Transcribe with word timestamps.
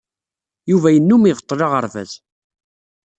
Yuba 0.71 0.89
yennum 0.91 1.23
ibeṭṭel 1.31 1.59
aɣerbaz. 1.65 2.11